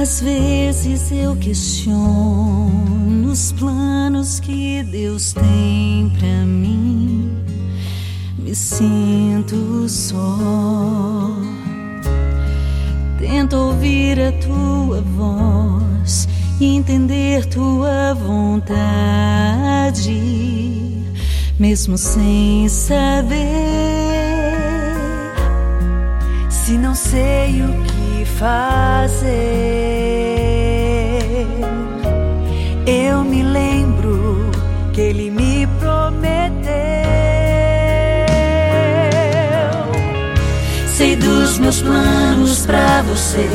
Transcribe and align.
Às 0.00 0.22
vezes 0.22 1.12
eu 1.12 1.36
questiono 1.36 3.30
os 3.30 3.52
planos 3.52 4.40
que 4.40 4.82
Deus 4.84 5.34
tem 5.34 6.10
pra 6.18 6.46
mim. 6.46 7.30
Me 8.38 8.54
sinto 8.54 9.86
só. 9.86 11.36
Tento 13.18 13.54
ouvir 13.54 14.18
a 14.18 14.32
tua 14.32 15.02
voz 15.02 16.26
e 16.58 16.76
entender 16.76 17.44
tua 17.44 18.14
vontade, 18.14 18.72
mesmo 21.58 21.98
sem 21.98 22.66
saber. 22.70 24.09
Não 26.90 26.96
sei 26.96 27.62
o 27.62 27.68
que 27.84 28.24
fazer, 28.24 29.28
eu 32.84 33.22
me 33.22 33.44
lembro 33.44 34.50
que 34.92 35.00
ele 35.00 35.30
me 35.30 35.68
prometeu. 35.78 36.74
Sei 40.88 41.14
dos 41.14 41.60
meus 41.60 41.80
planos 41.80 42.66
pra 42.66 43.02
você, 43.02 43.48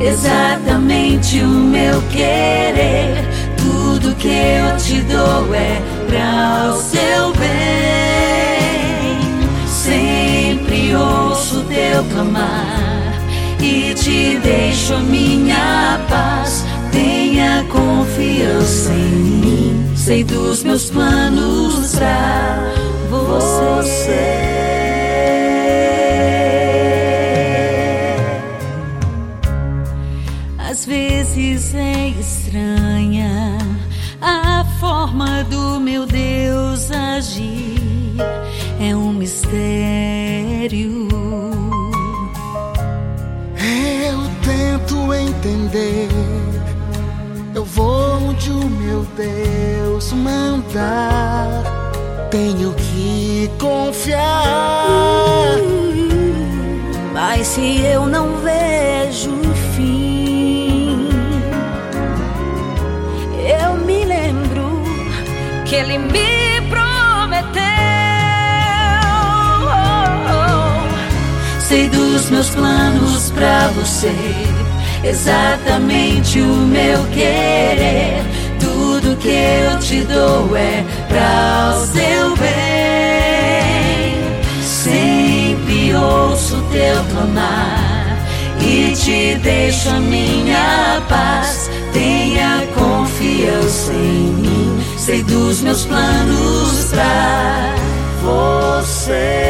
exatamente 0.00 1.40
o 1.40 1.48
meu 1.48 2.00
querer. 2.12 3.26
Tudo 3.56 4.14
que 4.14 4.28
eu 4.28 4.76
te 4.76 5.00
dou 5.00 5.52
é 5.52 5.82
pra 6.06 6.74
o 6.76 6.80
seu 6.80 7.32
bem. 7.32 7.61
Clamar 12.22 13.12
e 13.60 13.94
te 13.94 14.38
deixo 14.38 14.98
minha 14.98 16.00
paz. 16.08 16.64
Tenha 16.90 17.64
confiança 17.64 18.92
em 18.92 19.16
mim. 19.40 19.92
Sei 19.96 20.22
dos 20.22 20.62
meus 20.62 20.90
planos 20.90 21.94
pra 21.96 22.72
você. 23.10 24.42
Às 30.58 30.86
vezes 30.86 31.74
é 31.74 32.08
estranha 32.08 33.58
a 34.20 34.64
forma 34.80 35.44
do 35.44 35.80
meu 35.80 36.06
Deus 36.06 36.90
entender. 45.42 46.08
Eu 47.54 47.64
vou 47.64 48.28
onde 48.28 48.50
o 48.50 48.70
meu 48.70 49.06
Deus 49.16 50.12
mandar. 50.12 51.48
Tenho 52.30 52.72
que 52.74 53.50
confiar. 53.58 55.56
Mas 57.12 57.46
se 57.48 57.80
eu 57.82 58.06
não 58.06 58.36
vejo 58.36 59.30
o 59.30 59.54
fim, 59.74 61.08
eu 63.60 63.74
me 63.84 64.04
lembro 64.04 64.82
que 65.66 65.74
ele 65.74 65.98
me 65.98 66.60
prometeu. 66.70 67.62
Sei 71.60 71.88
dos 71.88 72.30
meus 72.30 72.50
planos 72.50 73.30
pra 73.30 73.68
você, 73.68 74.14
exatamente 75.04 76.40
o 76.40 76.56
meu 76.56 77.04
querer. 77.08 78.22
Tudo 78.60 79.16
que 79.16 79.28
eu 79.28 79.78
te 79.78 80.02
dou 80.02 80.56
é 80.56 80.84
pra 81.08 81.76
o 81.76 81.86
seu 81.86 82.36
bem. 82.36 82.52
Sempre 84.62 85.94
ouço 85.94 86.62
teu 86.70 87.04
clamar 87.12 88.18
e 88.60 88.92
te 88.92 89.34
deixo 89.36 89.88
a 89.90 90.00
minha 90.00 91.02
paz. 91.08 91.70
Tenha 91.92 92.66
confiança 92.74 93.92
em 93.92 94.32
mim. 94.32 94.82
Sei 94.96 95.22
dos 95.24 95.60
meus 95.60 95.84
planos 95.84 96.86
pra 96.90 97.74
Você. 98.22 99.41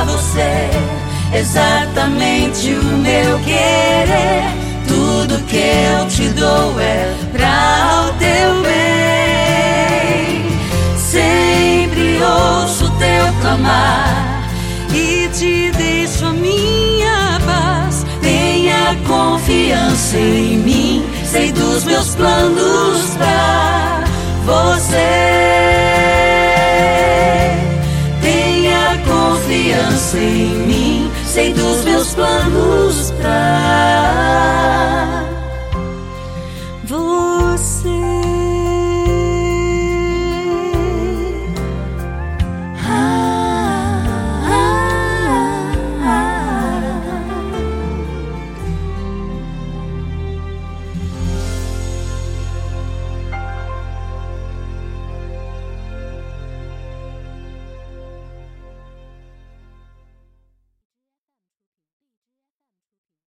Pra 0.00 0.04
você, 0.04 0.70
exatamente 1.34 2.72
o 2.72 2.84
meu 2.84 3.38
querer. 3.40 4.44
Tudo 4.86 5.38
que 5.46 5.56
eu 5.56 6.08
te 6.08 6.28
dou 6.30 6.80
é 6.80 7.14
pra 7.32 8.06
o 8.08 8.12
teu 8.18 8.62
bem. 8.62 10.46
Sempre 10.96 12.18
ouço 12.22 12.90
teu 12.98 13.32
clamar 13.40 14.48
e 14.92 15.28
te 15.28 15.70
deixo 15.76 16.26
a 16.26 16.32
minha 16.32 17.38
paz. 17.44 18.06
Tenha 18.22 18.96
confiança 19.06 20.16
em 20.16 20.58
mim, 20.58 21.04
sei 21.24 21.52
dos 21.52 21.84
meus 21.84 22.14
planos 22.14 23.16
pra 23.18 23.89
confiança 30.00 30.18
em 30.18 30.66
mim, 30.66 31.10
sei 31.24 31.52
dos 31.52 31.84
meus 31.84 32.14
planos 32.14 33.10
pra 33.20 34.40